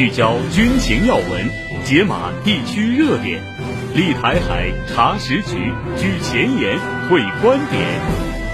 [0.00, 1.50] 聚焦军情要闻，
[1.84, 3.38] 解码地区热点，
[3.94, 6.78] 立台海查实局，举前沿
[7.10, 8.00] 会观点。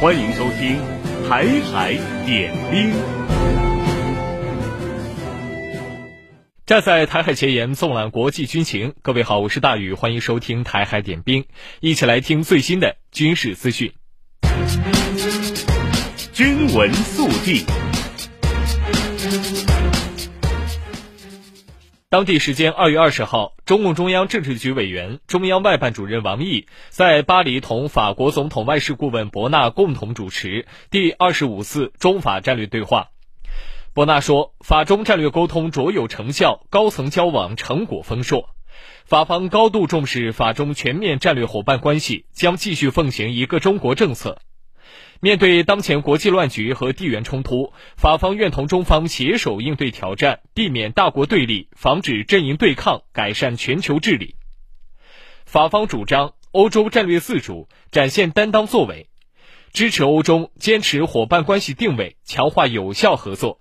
[0.00, 0.76] 欢迎收听
[1.28, 1.92] 《台海
[2.26, 2.90] 点兵》。
[6.66, 8.94] 站在台海前沿，纵览国际军情。
[9.02, 11.42] 各位好，我是大宇，欢迎收听《台海点兵》，
[11.78, 13.92] 一起来听最新的军事资讯。
[16.32, 17.64] 军闻速递。
[22.08, 33.08] 当地时间二月二十号，中共中央政治局委员、中央外办主任王毅在巴黎同法国总统外事顾问博纳共同主持第二十五次中法战略对话。
[33.92, 38.50] 博纳说，法中战略沟通卓有成效，高层交往成果丰硕。
[39.04, 44.38] 法方高度重视法中全面战略伙伴关系，将继续奉行一个中国政策。
[45.20, 54.36] 面对当前国际乱局和地缘冲突，法方愿同中方携手应对挑战，避免大国对立，防止阵营对抗，改善全球治理。
[55.44, 59.08] 法方主张欧洲战略自主，展现担当作为，
[59.72, 63.58] 支持欧中坚持伙伴关系定位，强化有效合作。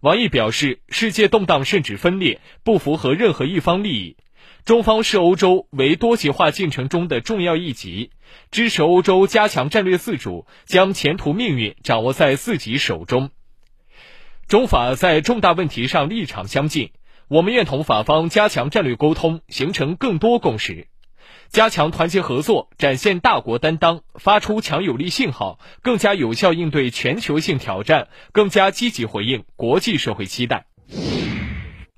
[0.00, 4.16] 王毅表示，世界动荡甚至分裂，不符合任何一方利益。
[4.66, 8.10] 中方视欧洲为多极化进程中的重要一极，
[8.50, 13.30] 支持欧洲加强战略自主，将前途命运掌握在自己手中。
[14.48, 16.90] 中法在重大问题上立场相近，
[17.28, 20.88] 我们愿同法方加强战略沟通，形成更多共识，
[21.48, 30.66] 加强团结合作，展现大国担当，发出强有力信号，更加有效应对全球性挑战，更加积极回应国际社会期待。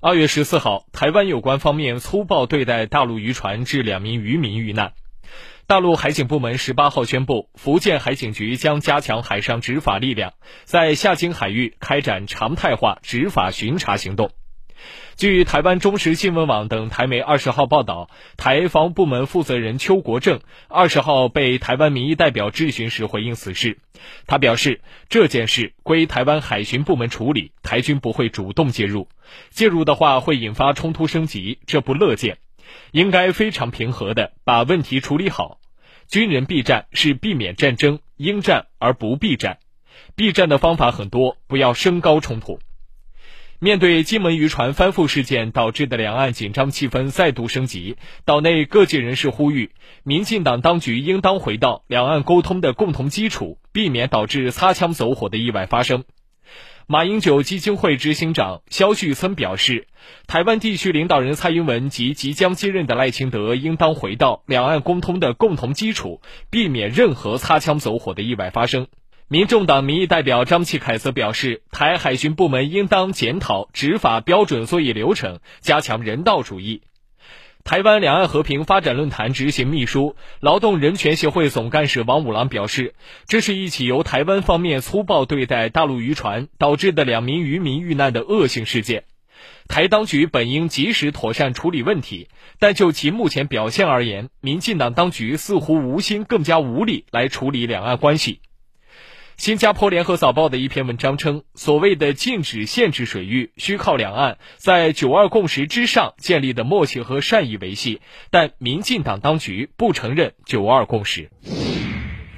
[0.01, 4.93] 二月十四号，台湾有关方面粗暴对待大陆渔船，致两名渔民遇难。
[5.67, 10.31] 大陆海警部门十八号宣布，福建海警局将加强海上执法力量，
[10.63, 14.31] 在夏津海域开展常态化执法巡查行动。
[15.15, 23.79] 据台湾中时新闻网等台媒二十号报道，台防部门负责人邱国正二十号被台湾民意代表质询时回应此事。
[24.27, 24.79] 他表示，
[25.09, 29.09] 这件事归台湾海巡部门处理，台军不会主动介入，
[29.49, 32.37] 介入的话会引发冲突升级，这不乐见。
[32.91, 35.59] 应该非常平和地把问题处理好。
[36.07, 39.59] 军人避战是避免战争，应战而不避战。
[40.15, 42.59] 避战的方法很多，不要升高冲突。
[43.61, 49.71] 面对金门渔船翻覆事件导致的两岸紧张气氛再度升级，岛内各界人士呼吁，
[50.03, 56.05] 民进党当局应当回到两岸沟通的共同基础，避免导致擦枪走火的意外发生。
[56.87, 59.87] 马英九基金会执行长萧旭森表示，
[60.25, 68.87] 台湾地区领导人蔡英文及即将接任的赖清德应当回到两岸沟通的共同基础，避免任何擦枪走火的意外发生。
[69.31, 76.81] 民众党民意代表张启凯则表示，台海巡部门应当检讨执法标准作业流程，加强人道主义。
[77.63, 82.95] 台湾两岸和平发展论坛执行秘书、劳动人权协会总干事王五郎表示，
[83.27, 89.03] 这是一起由台湾方面粗暴对待大陆渔船导致的两名渔民遇难的恶性事件。
[89.67, 98.39] 台当局本应及时妥善处理问题，但就其目前表现而言，民进党当局似乎无心，更加无力来处理两岸关系。
[99.39, 108.01] 新加坡联合早报的一篇文章称，所谓的禁止限制水域，需靠两岸在九二共识之上建立的默契和善意维系，
[108.31, 111.29] 但民进党当局不承认九二共识。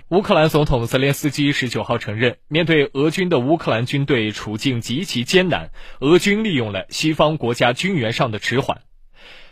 [0.10, 8.80] 乌克兰总统泽连斯基十九号承认，面对俄军的乌克兰军队处境极其艰难，俄军利用了西方国家军援上的迟缓。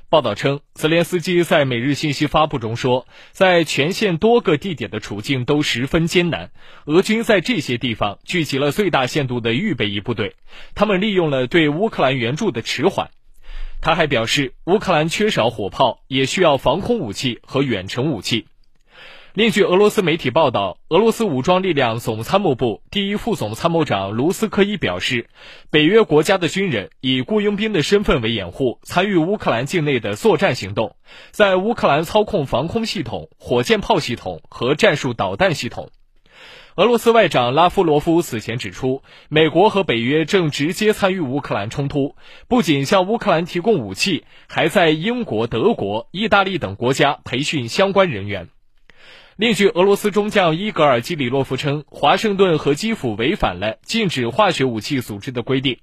[0.10, 6.50] 报道称，泽连斯基在每日信息发布中说，在全县多个地点的处境都十分艰难，
[6.86, 10.36] 俄军在这些地方聚集了最大限度的预备役部队，
[10.74, 13.12] 他们利用了对乌克兰援助的迟缓。
[13.82, 18.48] 他还表示，乌克兰缺少火炮，也需要防空武器和远程武器。
[19.36, 25.30] 另据俄罗斯媒体报道，俄罗斯武装力量总参谋部第一副总参谋长卢斯科伊表示，
[25.70, 30.96] 北约国家的军人以雇佣兵的身份为掩护，参与乌克兰境内的作战行动，
[31.30, 35.92] 在乌克兰操控防空系统、火箭炮系统和战术导弹系统。
[36.76, 42.16] 俄罗斯外长拉夫罗夫此前指出，美国和北约正直接参与乌克兰冲突，
[42.48, 48.48] 不仅向乌克兰提供武器，还在英国、德国、意大利等国家培训相关人员。
[49.40, 55.80] 另据俄罗斯中将伊格尔基里洛夫称，华盛顿和基辅违反了禁止化学武器组织的规定，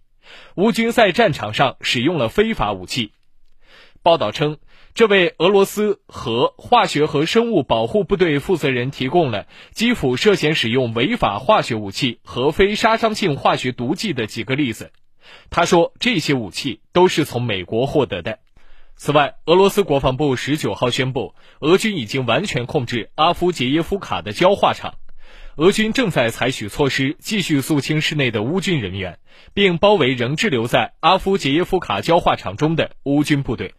[0.57, 3.13] 乌军在战场上使用了非法武器。
[4.03, 4.59] 报道称，
[4.93, 14.93] 这位俄罗斯核化学和生物保护部队负责人提供了基辅涉嫌使用违法化学武器和非杀伤性化学毒剂的几个例子。
[15.49, 18.39] 他说，这些武器都是从美国获得的。
[18.99, 24.95] 此外，俄罗斯国防部十九号宣布，俄军已经完全控制阿夫杰耶夫卡的焦化厂，
[25.57, 29.19] 俄军正在采取措施继续肃清市内的乌军人员，
[29.53, 33.75] 并包围仍滞留在阿夫杰耶夫卡焦化厂中的乌军部队。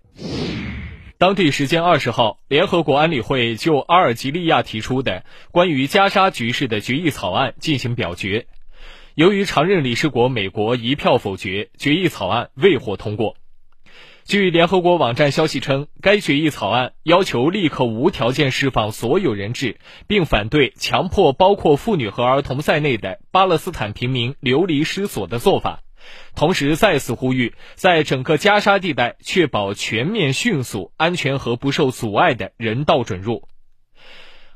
[1.18, 8.46] 当地时间二十号，联合国安理会就阿尔及利亚提出的关于加沙局势的决议草案进行表决，
[9.16, 13.36] 由于常任理事国美国一票否决，决议草案未获通过。
[14.27, 25.79] 据联合国网站消息称，该决议草案要求立刻无条件释放所有人质，并反对强迫包括妇女和儿童在内的巴勒斯坦平民流离失所的做法，
[26.35, 33.47] 同时再次呼吁在整个加沙地带确保全面、迅速、安全和不受阻碍的人道准入。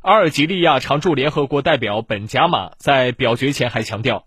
[0.01, 4.25] 阿尔及利亚常驻联合国代表本贾马在表决前还强调，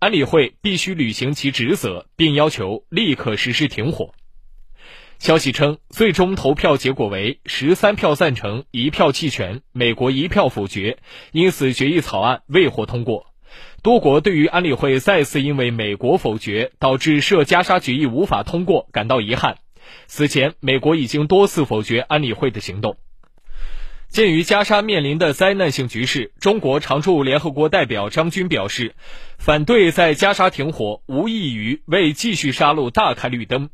[0.00, 4.12] 安理会必须履行其职责，并要求立刻实施停火。
[5.22, 10.98] 消息称，最终投票结果为十三票赞成，一票弃权，美国一票否决，
[11.30, 13.26] 因此决议草案未获通过。
[13.84, 19.58] 多国对于安理会再次因为美国否决导致涉加沙决议无法通过感到遗憾。
[20.08, 22.96] 此前，美国已经多次否决安理会的行动。
[24.08, 28.96] 鉴于加沙面临的灾难性局势，中国常驻联合国代表张军表示，
[29.38, 33.70] 反对在加沙停火无异于为继续杀戮大开绿灯。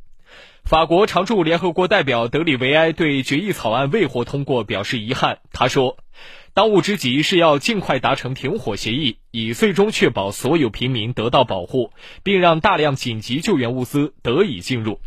[0.69, 5.39] 法国常驻联合国代表德里维埃对决议草案未获通过表示遗憾。
[5.51, 5.97] 他说
[6.53, 11.93] ：“当务之急是要尽快达成停火协议，以最终确保所有平民得到保护，
[12.23, 15.01] 并让大量紧急救援物资得以进入。”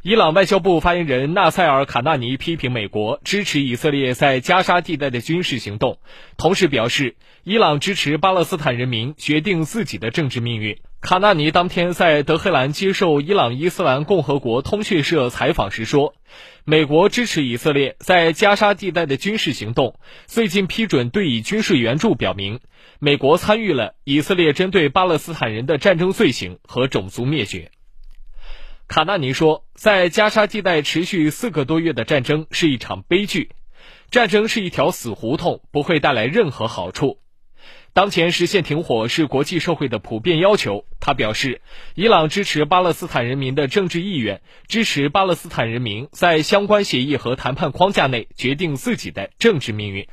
[0.00, 5.98] 伊朗外交部发言人纳赛尔·卡纳尼批评美国支持以色列在加沙地带的军事行动，
[6.38, 10.78] 同时表示，伊朗支持巴勒斯坦人民决定自己的政治命运。
[11.04, 16.14] 卡纳尼当天在德黑兰接受伊朗伊斯兰共和国通讯社采访时说
[16.64, 20.00] ：“美国支持以色列在加沙地带的军事行动。
[20.24, 22.58] 最近批准对以军事援助表明，
[23.00, 27.70] 美国参与了以色列针对巴勒斯坦人的战争罪行和种族灭绝。”
[28.88, 33.50] 卡纳尼说：“在加沙地带持续四个多月的战争是一场悲剧，
[34.10, 37.18] 战争是一条死胡同，不会带来任何好处。”
[37.94, 40.84] 当前实现停火是国际社会的普遍要求。
[40.98, 41.62] 他表示，
[41.94, 50.08] 伊朗支持巴勒斯坦人民的政治意愿，支持巴勒斯坦人民在相关协议和谈判框架内决定自己的政治命运。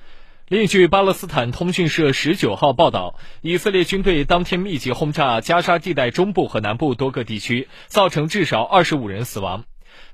[0.48, 9.66] 另据巴勒斯坦通讯社十九号报道，以色列军队当天密集轰炸加沙地带中部和南部多个地区，造成至少二十五人死亡。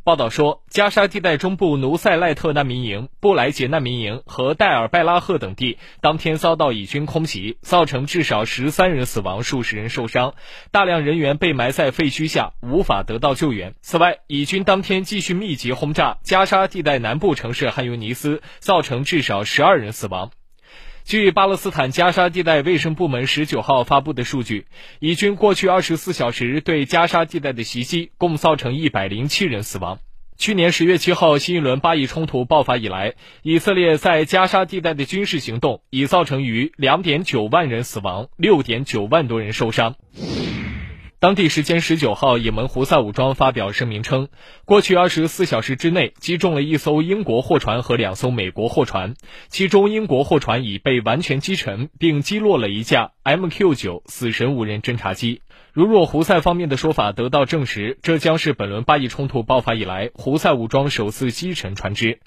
[0.04, 10.34] 报道说，加沙地带中部努塞赖特难民营、布莱杰难民营和戴尔拜拉赫等地当天遭到以军空袭，造成至少十三人死亡、数十人受伤，
[10.72, 13.76] 大量人员被埋在废墟下，无法得到救援。
[13.82, 20.32] 此外，以军当天继续密集轰炸加沙地带南部城市汉尤尼斯，造成至少十二人死亡。
[21.08, 24.66] 据巴勒斯坦加沙地带卫生部门十九号发布的数据，
[25.00, 30.00] 以军过去二十四小时对加沙地带的袭击共造成一百零七人死亡。
[30.38, 39.96] 去年十月七号新一轮巴以冲突爆发以来，以色列在加沙地带的军事行动已造成逾两点九万人死亡，六点九万多人受伤。
[41.20, 44.28] 当地时间十九号，也门胡塞武装发表声明称，
[44.66, 49.16] 过去二十四小时之内击中了一艘英国货船和两艘美国货船，
[49.50, 55.42] 其中英国货船已被完全击沉，并击落了一架 MQ-9 死神无人侦察机。
[55.74, 62.20] 如若胡塞方面的说法得到证实，这将是本轮巴以冲突爆发以来胡塞武装首次击沉船只。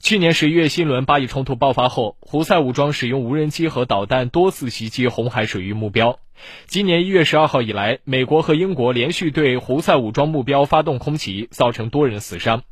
[0.00, 6.18] 去年十一月新一轮巴以冲突爆发后，胡塞武装使用无人机和导弹多次袭击红海水域目标。
[6.66, 12.62] 今年一月十二号以来，美国和英国连续对胡塞武装目标发动空袭，造成多人死伤。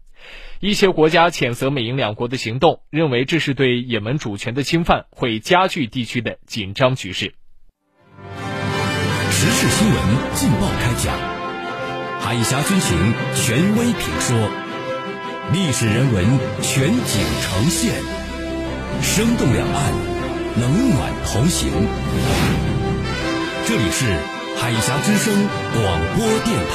[0.60, 7.34] 一些国家谴责美英两国的行动，认为这是对也门主权的侵犯，会加剧地区的紧张局势。
[9.30, 9.96] 时事新闻
[10.34, 11.18] 劲爆开讲，
[12.20, 12.96] 海峡军情
[13.34, 14.50] 权威评说，
[15.52, 16.24] 历史人文
[16.62, 17.92] 全景呈现，
[19.02, 19.92] 生动两岸，
[20.58, 21.70] 冷暖同行。
[23.66, 24.06] 这里是
[24.56, 25.34] 海峡之声
[25.74, 26.72] 广播电台。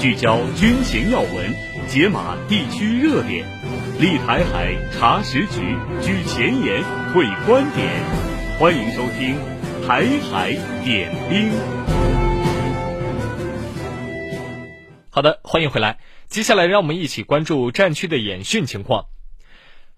[0.00, 1.54] 聚焦军情要闻，
[1.86, 3.46] 解码地区热点，
[4.00, 6.82] 立台海查实局，举前沿
[7.14, 7.86] 会观点。
[8.58, 9.34] 欢迎收听
[9.86, 10.52] 《台海
[10.84, 11.48] 点兵》。
[15.10, 15.98] 好的，欢迎回来。
[16.26, 19.06] 接下来，让我们一起关注战区的演训情况。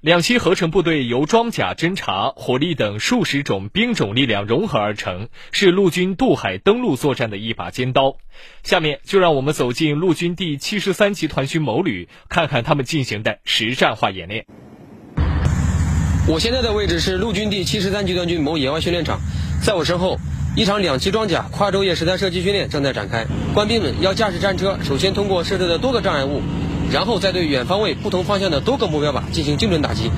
[0.02, 8.18] 两栖合成部队由装甲、侦察、火力等数十种兵种力量融合而成，是陆军渡海登陆作战的一把尖刀。
[8.62, 14.44] 下面就让我们走进陆军第七十三集团军某旅，看看他们进行的实战化演练。
[16.30, 19.18] 我现在的位置是陆军第七十三集团军某野外训练场，
[19.62, 20.20] 在我身后，
[20.54, 23.26] 一场两栖装甲跨昼夜实弹射击训练正在展开。
[23.54, 26.42] 官兵们要驾驶战车，首先通过设置的多个障碍物。
[26.92, 30.10] 然后再对远方位不同方向的多个目标靶进行精准打击。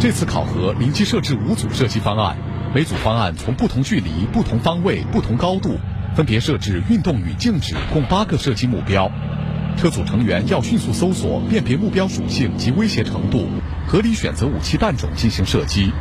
[0.00, 2.36] 这次考核临机设置五组射击方案，
[2.74, 5.78] 每组方案从不同距离、不同方位、不同高度，
[6.16, 9.12] 分别设置运动与静止共八个射击目标。
[9.76, 13.46] 车组成员要迅速搜索、辨别目标属性及威胁程度，
[13.86, 15.92] 合理选择武器弹种进行射击。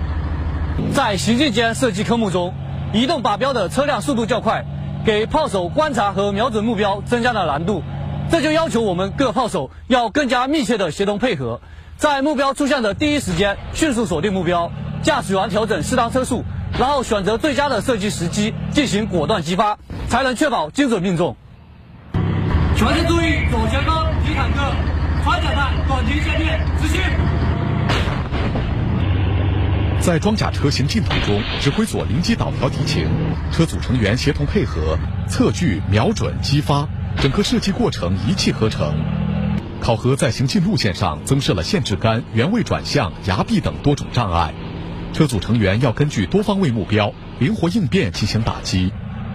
[0.93, 2.53] 在行进间射击科目中，
[2.93, 4.65] 移动靶标的车辆速度较快，
[5.05, 7.83] 给炮手观察和瞄准目标增加了难度。
[8.31, 11.61] 这就要求我们各炮手要更加密切的协同配合，
[11.97, 16.43] 在目标出现的第一时间迅速锁定目标，驾驶员调整适当车速，
[16.79, 19.77] 然后选择最佳的射击时机进行果断击发，
[20.07, 21.35] 才能确保精准命中。
[22.83, 24.75] 全体注意，左前方敌坦克，
[25.23, 27.01] 穿甲弹，短停线列，执行。
[30.01, 33.07] 在装甲车行进途中，指挥所临机导调敌情，
[33.53, 34.99] 车组成员协同配合，
[35.29, 36.85] 测距、瞄准、击发。
[37.21, 38.93] 整个射击过程一气呵成。
[39.79, 44.53] 考核在行进路线上增设了限制杆、原位转向、崖壁等多种障碍，
[45.13, 48.91] 车组成员要根据多方位目标灵活应变进行打击。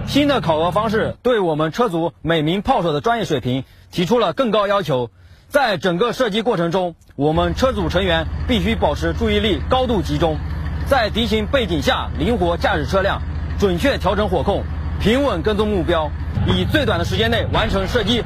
[0.08, 5.10] 新的考核方式对我们车组每名炮手的专业水平提出了更高要求。
[5.48, 10.38] 在整个射击过程中，我们车组成员必须保持注意力高度集中，
[10.86, 13.20] 在敌情背景下灵活驾驶车辆，
[13.58, 14.64] 准确调整火控，
[14.98, 16.10] 平稳跟踪目标。
[16.46, 18.22] 以最短的时间内完成射击。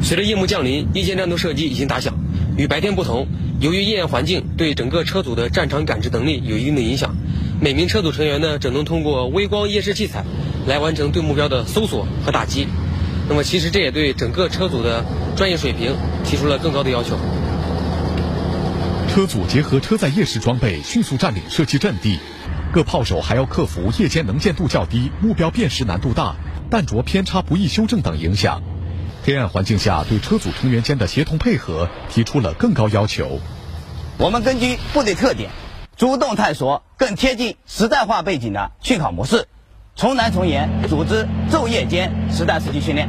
[0.00, 2.14] 随着夜幕降临，夜间战斗射击已经打响。
[2.56, 3.26] 与白天不同，
[3.60, 7.16] 由于夜间环境对整个车组的战场感知能力有一定的影响，
[7.60, 10.24] 每名车组成员呢，只能通过微光夜视器材
[10.66, 12.68] 来完成对目标的搜索和打击。
[13.28, 15.04] 那么，其实这也对整个车组的
[15.36, 17.18] 专业水平提出了更高的要求。
[19.08, 22.20] 车组结合车载夜视装备，迅速占领射击阵地。
[22.72, 26.36] 各炮手还要克服夜间能见度较低、目标辨识难度大、
[26.70, 28.62] 弹着偏差不易修正等影响。
[29.24, 33.40] 黑暗环境下，对车组成员间的协同配合提出了更高要求。
[34.18, 35.50] 我们根据部队特点，
[35.98, 39.48] 主动探索更贴近实战化背景的训考模式，
[39.96, 43.08] 从难从严组织昼夜间实弹射击训练，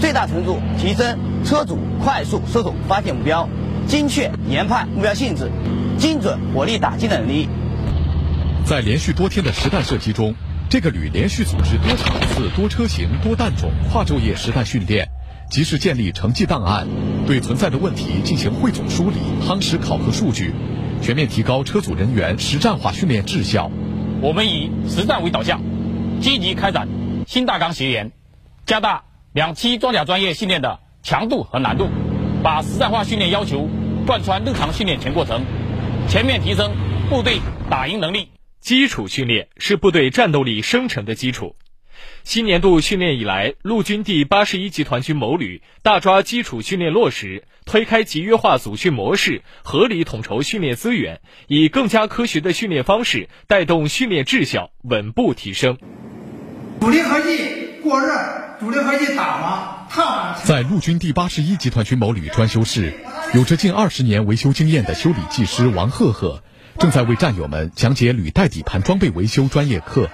[0.00, 3.46] 最大程度提升车主快速搜索发现目标、
[3.86, 5.52] 精确研判目标性质、
[5.98, 7.46] 精准火力打击的能力。
[8.64, 10.34] 在连续多天的实弹射击中，
[10.70, 15.10] 这个旅连续组织多场次、多车型、多弹种跨昼夜实弹训练，
[15.50, 16.88] 及时建立成绩档案，
[17.26, 19.16] 对存在的问题进行汇总梳理、
[19.46, 20.54] 夯实考核数据，
[21.04, 23.70] 全面提高车组人员实战化训练质效。
[24.22, 25.60] 我们以实战为导向，
[26.22, 26.88] 积极开展
[27.26, 28.10] 新大纲学研，
[28.64, 31.90] 加大两栖装甲专业训练的强度和难度，
[32.42, 33.68] 把实战化训练要求
[34.06, 35.44] 贯穿日常训练全过程，
[36.08, 36.72] 全面提升
[37.10, 38.30] 部队打赢能力。
[38.62, 41.54] 基础训练是部队战斗力生成的基础。
[42.24, 55.76] 新年度训练以来，陆军第八十一集团军某旅大抓基础训练落实，推开集约化组训模式，合理统筹训练资源，以更加科学的训练方式带动训练质效稳步提升。
[56.80, 58.12] 主力合计过热，
[58.60, 62.92] 主力合计打滑、踏在陆军第八十一集团军某旅专修室，
[63.34, 66.42] 有着近二十年维修经验的修理技师王赫赫。
[66.76, 70.10] 正在为战友们讲解履带底盘装备维修专业课。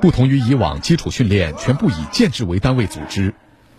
[0.00, 3.34] 不同于以往基础训练全部以建制为单位组织，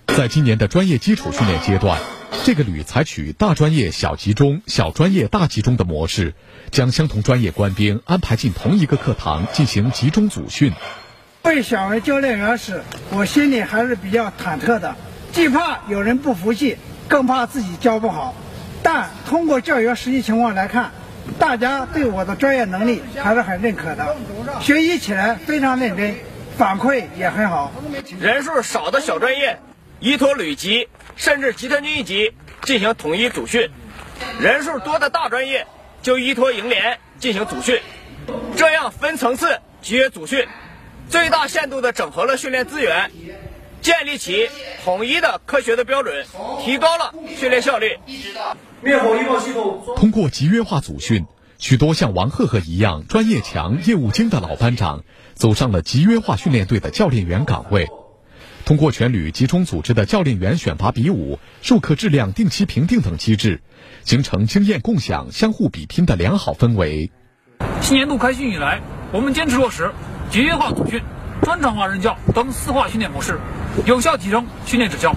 [0.07, 2.00] 在今年的专业基础训练阶段，
[2.43, 6.33] 这个旅采取大专业小集中、小专业大集中的模式，
[6.71, 10.74] 将相同专业官兵安排进同一个课堂进行集中组训。
[11.43, 12.81] 被选为教练员时，
[13.12, 14.95] 我心里还是比较忐忑的，
[15.31, 18.33] 既怕有人不服气，更怕自己教不好。
[18.81, 20.91] 但通过教学实际情况来看，
[21.39, 24.15] 大家对我的专业能力还是很认可的，
[24.62, 26.15] 学习起来非常认真，
[26.57, 27.72] 反馈也很好。
[28.19, 29.60] 人数少的小专业，
[30.00, 33.69] 依托旅级甚至集团军一级进行统一组训；
[34.39, 35.67] 人数多的大专业
[36.01, 37.79] 就依托营连进行组训。
[38.55, 40.48] 这样分层次集约组训，
[41.10, 43.12] 最大限度地整合了训练资源，
[43.81, 44.50] 建立起
[44.84, 46.25] 统一的科学的标准，
[46.63, 47.98] 提高了训练效率。
[48.84, 51.25] 灭火预报系统通过集约化组训，
[51.57, 55.03] 许多像王赫赫一样专业强、业务精的老班长，
[55.34, 57.88] 走上了集约化训练队的教练员岗位。
[58.65, 63.62] 通过全旅集中组织的教练员选拔比武、授课质量定期评定等机制，
[64.03, 67.10] 形成经验共享、相互比拼的良好氛围。
[67.81, 68.81] 新年度开训以来，
[69.12, 69.91] 我们坚持落实
[70.29, 71.01] 集约化组训、
[71.41, 73.39] 专场化任教等四化训练模式，
[73.88, 75.15] 有效提升训练质效。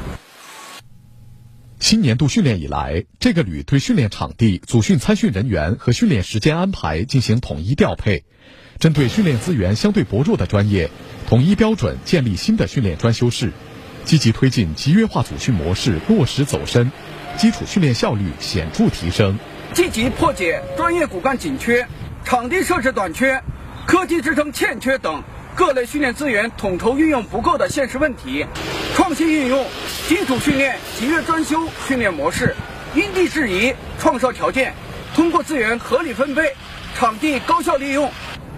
[1.81, 8.25] 新年度训练以来，这个旅对训练场地、组训参训人员和训练时间安排进行统一调配。
[8.79, 10.91] 针对训练资源相对薄弱的专业，
[11.27, 13.53] 统一标准建立新的训练专修室，
[14.05, 16.93] 积极推进集约化组训模式落实走深，
[17.39, 19.39] 基础训练效率显著提升。
[19.73, 21.89] 积极破解专业骨干紧缺、
[22.25, 23.43] 场地设施短缺、
[23.87, 25.23] 科技支撑欠缺等
[25.61, 28.47] 各类训练资源统筹运用不够的现实问题，
[28.95, 29.67] 创新运用
[30.09, 32.57] 基础训练集约专修训练模式，
[32.95, 34.73] 因地制宜创设条件，
[35.15, 36.55] 通过资源合理分配、
[36.95, 38.11] 场地高效利用。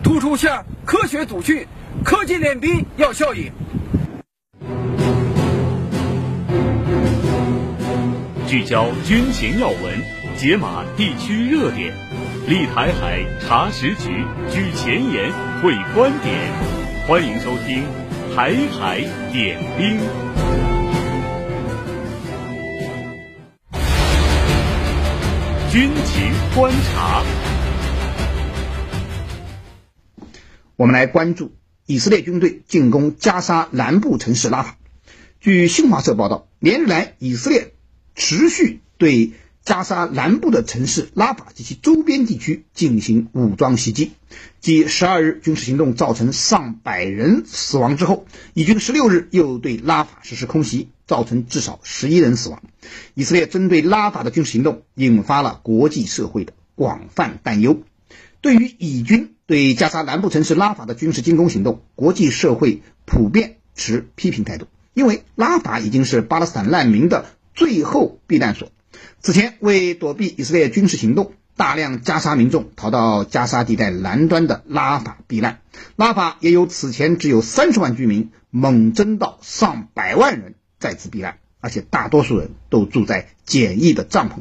[0.05, 1.67] 突出向科学组训、
[2.05, 3.51] 科技练兵要效应。
[8.47, 10.01] 聚焦军情要闻，
[10.37, 11.93] 解码地区热点，
[12.47, 16.82] 立台海查实局，举前沿会观点。
[17.05, 17.85] 欢迎收听
[18.37, 19.01] 《台海
[19.33, 19.99] 点兵》。
[25.73, 27.25] 军情观察。
[30.77, 31.57] 我们来关注
[31.87, 34.79] 以色列军队进攻加沙南部城市拉法。
[35.41, 37.75] 据新华社报道，连日来，以色列
[38.15, 39.33] 持续对
[39.65, 44.13] 加沙南部的城市拉法及其周边地区进行武装袭击。
[44.61, 52.63] 继十二日军事行动造成上百人死亡之后，以军十六日又对拉法实施空袭，造成至少十一人死亡。
[53.15, 57.83] 以色列针对拉法的军事行动引发了国际社会的广泛担忧。
[58.41, 68.73] 对于以军对加沙南部城市拉法的军事进攻行动，国际社会普遍持批评态度，因为拉法已经是巴勒斯坦难民的最后避难所。
[69.21, 75.61] 此前，为躲避以色列军事行动，大量加沙民众逃到加沙地带南端的拉法避难。
[75.97, 84.35] 拉法也有此前只有三十万居民，猛增到上百万人在此避难，而且大多数人都住在简易的帐篷。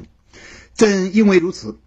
[0.75, 1.77] 正因为如此。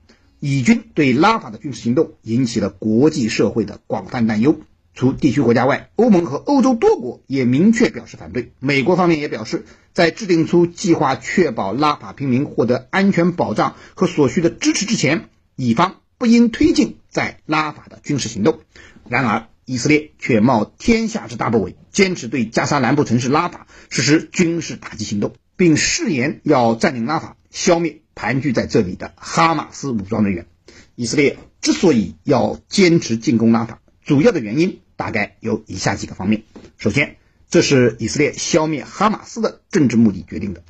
[0.41, 4.61] 以军对拉法的军事行动引起了国际社会的广泛担忧。
[4.95, 8.53] 除地区国家外，欧盟和欧洲多国也明确表示反对。
[8.61, 18.61] 美国方面也表示，在制定出计划确保拉法平民获得安全保障和所需的支持之前，乙方不应推进在拉法的军事行动。
[19.09, 28.01] 然而，以色列却冒天下之大不韪，坚持对加沙南部城市拉法实施军事打击行动，并誓言要占领拉法，消灭。
[28.17, 30.47] 盘踞在这里的哈马斯武装人员，
[30.95, 36.45] 以色列之所以要坚持进攻拉法，主要的原因大概有以下几个方面。
[36.79, 37.17] 首先，
[37.51, 40.63] 这是以色列消灭哈马斯的政治目的决定的。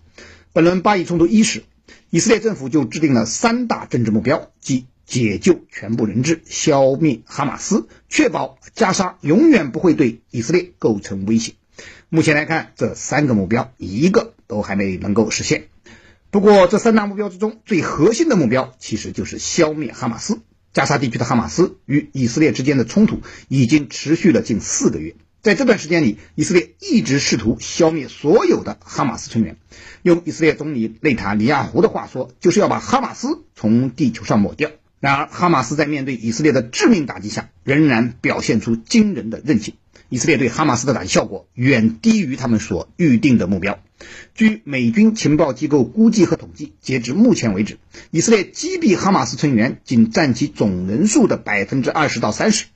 [0.53, 1.63] 本轮巴以冲突伊始，
[2.11, 11.53] 以色列政府就制定了三大政治目标，即解救全部人质、消灭哈马斯、确保加沙永远不会对以色列构成威胁。
[12.09, 15.69] 目前来看，这三个目标一个都还没能够实现。
[16.33, 20.41] 不过，这三大目标之中最核心的目标，其实就是消灭哈马斯。
[20.75, 29.57] 加沙地区的哈马斯与以色列之间的冲突已经持续了近四个月，在这段时间里，以色列一直试图消灭所有的哈马斯成员。
[30.03, 34.71] 用以色列总理内塔尼亚胡的话说，就是要把哈马斯从地球上抹掉。
[34.99, 39.75] 然而，哈马斯在面对以色列的致命打击下，仍然表现出惊人的韧性。
[40.09, 43.79] 以色列对哈马斯的打击效果远低于他们所预定的目标。
[44.35, 47.79] 据美军情报机构估计和统计，截至目前为止，
[48.11, 52.67] 以色列击毙哈马斯成员仅占其总人数的百分之二十到三十。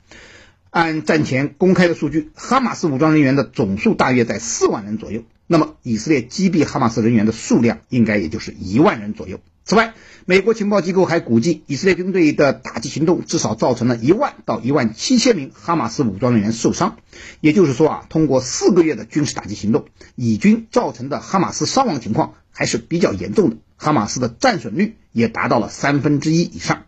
[0.70, 5.24] 按战前公开的数据，哈马斯武装人员的总数大约在四万人左右。
[5.46, 9.40] 那么，以色列击毙哈马斯人员的数量应该也就是一万人左右。
[9.68, 9.92] 此外，
[10.24, 16.96] 美国情报机构还估计，以色列军队的打击行动至少造成了一万到一万七千名哈马斯武装人员受伤。
[17.42, 26.84] 也就是说啊，通过四个月的军事打击行动，以军造成的哈马斯伤亡情况还是比较严重的，哈马斯的战损率也达到了三分之一以上。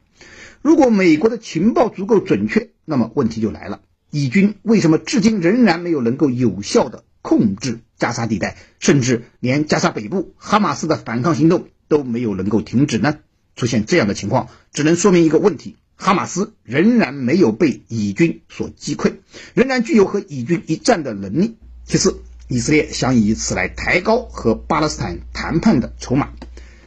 [0.63, 11.69] 如果美国的情报足够准确，那么问题就来了：以军为什么至今仍然没有能够有效地控制加沙地带，甚至连加沙北部哈马斯的反抗行动？
[11.91, 13.19] 都没有能够停止呢？
[13.57, 19.17] 出现这样的情况，只能说明一个问题：哈马斯仍然没有被以军所击溃，
[19.55, 21.57] 仍然具有和以军一战的能力。
[21.85, 26.31] 其次，以色列想以此来抬高和巴勒斯坦谈判的筹码。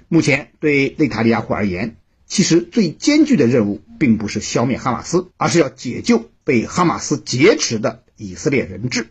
[0.08, 9.10] 目前对内塔尼亚胡而言，其实最艰巨的任务并不是消灭哈马斯，而是要解救被哈马斯劫持的以色列人质。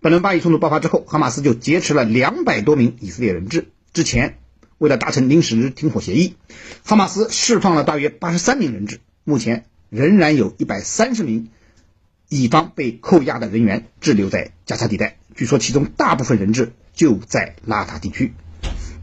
[0.00, 3.68] 本轮巴以冲突爆发之后，哈马斯就劫持了两百多名以色列人质。
[3.92, 4.38] 之前，
[4.78, 6.36] 为了达成临时停火协议，
[6.84, 9.00] 哈马斯释放了大约八十三名人质。
[9.24, 11.48] 目前仍然有一百三十名
[12.28, 18.34] 以方被扣押的人员滞留在加沙地带，据说其中大部分人质就在拉塔地区。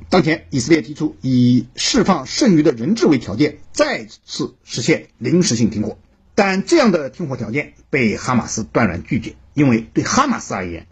[0.10, 5.98] 当前，以色列提出以释放剩余的人质为条件，再次实现临时性停火。
[6.36, 10.88] 但这样的停火条件被哈马斯断然拒绝，因为对哈马斯而言，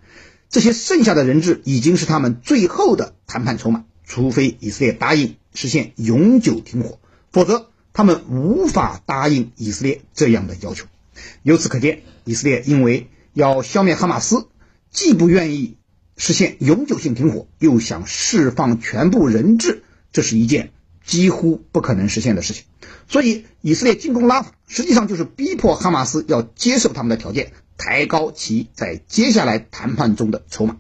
[0.50, 3.86] 这些剩下的人质已经是他们最后的谈判筹码。
[4.14, 7.00] 除非以色列答应实现永久停火，
[7.32, 10.86] 否则他们无法答应以色列这样的要求。
[11.44, 14.48] 由此可见，以色列因为要消灭哈马斯，
[14.92, 15.78] 既不愿意
[16.18, 20.72] 实现永久性停火，又想释放全部人质，这是一件
[21.06, 22.66] 几乎不可能实现的事情。
[23.08, 30.76] 所以，以色列进攻拉法，实际上就是逼迫哈马斯要接受他们的条件，抬高其在接下来谈判中的筹码。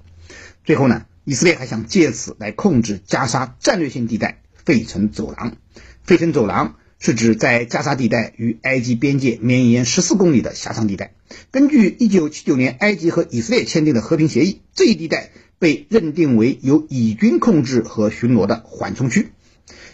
[0.65, 5.55] 最后呢，以色列还想借此来控制加沙战略性地带费城走廊。
[6.03, 11.13] 费城走廊是指在加沙地带与埃及边界绵延十四公里的狭长地带。
[11.49, 19.29] 根据一九七九年埃及和以色列签订的和平协议，这一地带被认定为由以军控制和巡逻的缓冲区。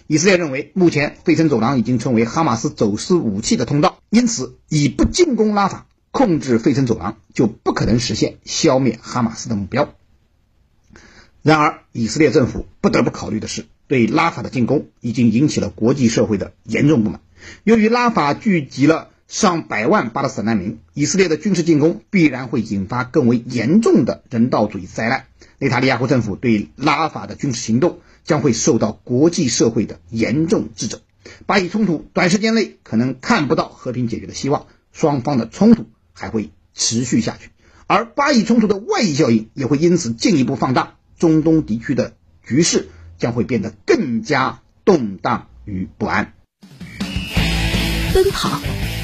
[0.08, 9.94] 以色列认为，目前费城走廊已经成为哈马斯走私武器的通道，因此以不进攻拉法，控制费城走廊，就不可能实现消灭哈马斯的目标。
[11.48, 17.22] 然而，以色列政府不得不考虑的是，对拉法的进攻已经引起了国际社会的严重不满。
[17.64, 25.28] 由于拉法聚集了上百万巴勒斯坦难民，以色列的军事进攻必然会引发更为严重的人道主义灾难。
[25.58, 31.00] 内塔尼亚胡政府对拉法的军事行动，将会受到国际社会的严重指责，
[31.46, 37.52] 巴以冲突短时间内可能看不到和平解决的希望，双方的冲突还会持续下去，
[37.88, 42.14] 而巴以冲突的外溢效应也会因此进一步放大，中东地区的
[42.46, 46.34] 局势将会变得更加动荡与不安。
[48.14, 48.62] 奔跑，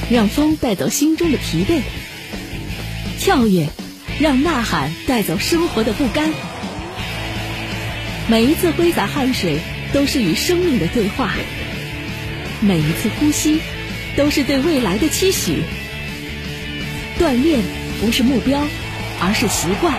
[0.10, 1.82] 让风带走心中的疲惫；
[3.20, 3.68] 跳跃，
[4.20, 6.32] 让呐喊带走生活的不甘。
[8.28, 9.60] 每一次挥洒汗水，
[9.92, 11.28] 都是与生命的对话；
[12.62, 13.60] 每一次呼吸，
[14.16, 15.64] 都是对未来的期许。
[17.20, 17.60] 锻炼
[18.00, 18.66] 不是目标，
[19.20, 19.94] 而是习惯。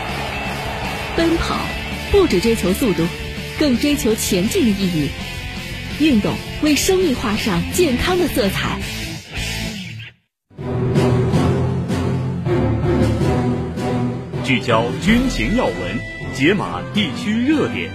[1.16, 1.60] 奔跑
[2.10, 3.04] 不只追求速度，
[3.58, 5.08] 更追求前进的意义。
[6.00, 8.78] 运动为生命画上健康的色彩。
[14.44, 15.74] 聚焦军情要闻，
[16.34, 17.90] 解码地区热点。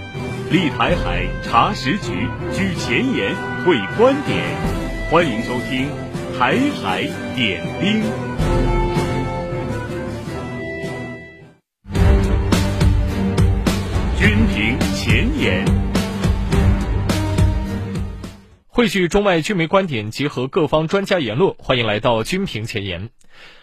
[0.50, 4.42] 立台海查实局，举前沿会观点，
[5.08, 5.86] 欢迎收听
[6.38, 7.02] 《台海
[7.36, 8.02] 点兵》。
[18.80, 23.10] 汇聚中外军媒观点，结合各方专家言论，欢迎来到军评前沿。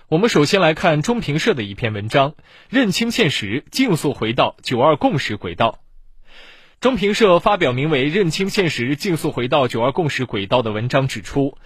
[0.09, 2.35] 我们首先来看中评社的一篇文章：
[2.69, 5.79] 认清现实，竞速回到九二共识轨道。
[6.81, 11.57] 中评社发表名为《认清现实，竞速回到九二共识轨道》的文章指出，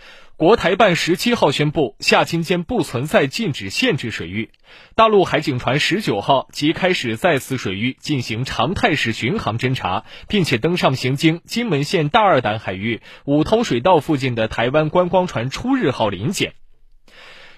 [0.41, 4.49] 国台办十七号宣布，厦金间不存在禁止限制水域，
[4.95, 16.55] 大陆海警船十九号即开始在此水域进行常态式巡航侦察，并且登上行经金门县大二胆海域五通水道附近的台湾观光船“出日号”临检。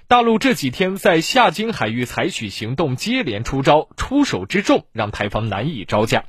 [0.10, 6.26] 大陆这几天在厦金海域采取行动接连出招，出手之重让台方难以招架。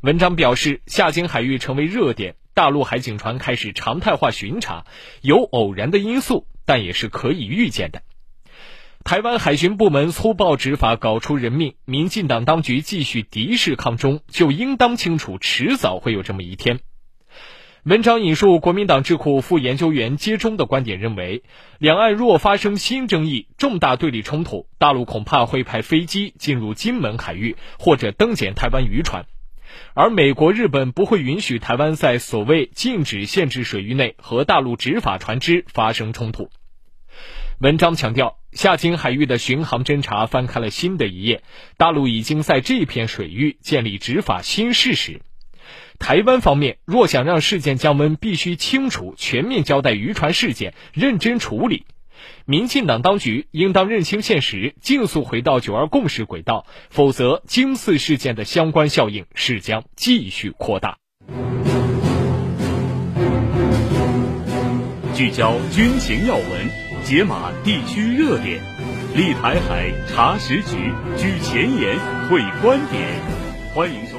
[0.00, 4.84] 文章表示，厦金海域成为热点，大陆海警船开始常态化巡查，
[5.20, 8.02] 有偶然的因素，但也是可以预见的。
[9.02, 16.78] 台湾海巡部门粗暴执法，搞出人命，民进党当局继续敌视抗中，就应当清楚，迟早会有这么一天。
[17.82, 21.42] 文章引述国民党智库副研究员接中的观点，认为，
[21.78, 29.26] 两岸若发生新争议、重大对立冲突，大陆恐怕会派飞机进入金门海域，或者登检台湾渔船。
[29.94, 36.50] 而美国、日本不会允许台湾在所谓禁止限制水域内和大陆执法船只发生冲突。
[37.60, 41.42] 文章强调，夏金海域的巡航侦察翻开了新的一页，
[41.76, 45.20] 大陆已经在这片水域建立执法新事实。
[45.98, 51.86] 台湾方面若想让事件降温，必须清楚、全面交代渔船事件，认真处理。
[52.46, 60.98] 民进党当局应当认清现实，尽速回到九二共识轨道，否则金四事件的相关效应势将继续扩大。
[65.14, 66.44] 聚焦军情要闻，
[67.04, 68.60] 解码地区热点，
[69.14, 73.02] 立台海查实局，举前沿，会观点，
[73.74, 74.13] 欢迎。